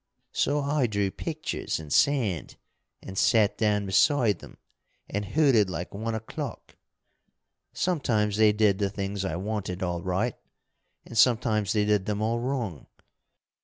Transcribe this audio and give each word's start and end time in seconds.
So 0.31 0.61
I 0.61 0.87
drew 0.87 1.11
pictures 1.11 1.79
in 1.79 1.91
sand 1.91 2.55
and 3.03 3.15
sat 3.15 3.55
down 3.59 3.85
beside 3.85 4.39
them 4.39 4.57
and 5.07 5.23
hooted 5.23 5.69
like 5.69 5.93
one 5.93 6.15
o'clock. 6.15 6.75
Sometimes 7.71 8.37
they 8.37 8.51
did 8.51 8.79
the 8.79 8.89
things 8.89 9.23
I 9.23 9.35
wanted 9.35 9.83
all 9.83 10.01
right, 10.01 10.35
and 11.05 11.15
sometimes 11.15 11.73
they 11.73 11.85
did 11.85 12.07
them 12.07 12.19
all 12.19 12.39
wrong. 12.39 12.87